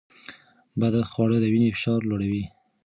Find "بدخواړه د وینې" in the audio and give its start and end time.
0.79-1.69